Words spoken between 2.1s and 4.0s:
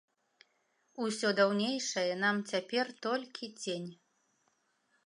нам цяпер толькі цень.